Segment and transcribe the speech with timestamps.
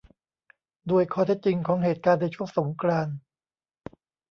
[0.89, 3.17] ด้วยข้อเท็จจริงของเหตุการณ์ในช่วงสงกรานต์